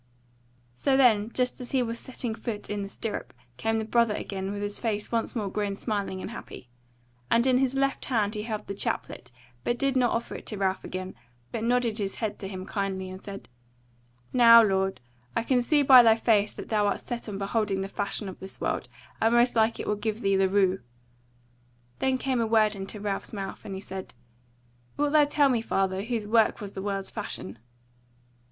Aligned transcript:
So 0.73 0.97
then, 0.97 1.29
just 1.31 1.61
as 1.61 1.69
he 1.69 1.83
was 1.83 1.99
setting 1.99 2.33
his 2.33 2.43
foot 2.43 2.71
in 2.71 2.81
the 2.81 2.89
stirrup, 2.89 3.35
came 3.57 3.77
the 3.77 3.85
Brother 3.85 4.15
again, 4.15 4.51
with 4.51 4.63
his 4.63 4.79
face 4.79 5.11
once 5.11 5.35
more 5.35 5.47
grown 5.47 5.75
smiling 5.75 6.23
and 6.23 6.31
happy; 6.31 6.69
and 7.29 7.45
in 7.45 7.59
his 7.59 7.75
left 7.75 8.05
hand 8.05 8.33
he 8.33 8.41
held 8.41 8.65
the 8.65 8.73
chaplet, 8.73 9.31
but 9.63 9.77
did 9.77 9.95
not 9.95 10.09
offer 10.09 10.33
it 10.33 10.47
to 10.47 10.57
Ralph 10.57 10.83
again, 10.83 11.13
but 11.51 11.63
nodded 11.63 11.99
his 11.99 12.15
head 12.15 12.39
to 12.39 12.47
him 12.47 12.65
kindly, 12.65 13.11
and 13.11 13.21
said: 13.21 13.47
"Now, 14.33 14.63
lord, 14.63 15.01
I 15.35 15.43
can 15.43 15.61
see 15.61 15.83
by 15.83 16.01
thy 16.01 16.15
face 16.15 16.51
that 16.53 16.69
thou 16.69 16.87
art 16.87 17.07
set 17.07 17.29
on 17.29 17.37
beholding 17.37 17.81
the 17.81 17.87
fashion 17.87 18.27
of 18.27 18.39
this 18.39 18.59
world, 18.59 18.89
and 19.21 19.35
most 19.35 19.55
like 19.55 19.79
it 19.79 19.85
will 19.85 19.93
give 19.93 20.21
thee 20.21 20.35
the 20.35 20.49
rue." 20.49 20.79
Then 21.99 22.17
came 22.17 22.41
a 22.41 22.47
word 22.47 22.75
into 22.75 22.99
Ralph's 22.99 23.33
mouth, 23.33 23.65
and 23.65 23.75
he 23.75 23.81
said: 23.81 24.15
"Wilt 24.97 25.11
thou 25.13 25.25
tell 25.25 25.47
me, 25.49 25.61
father, 25.61 26.01
whose 26.01 26.25
work 26.25 26.59
was 26.59 26.73
the 26.73 26.81
world's 26.81 27.11
fashion?" 27.11 27.59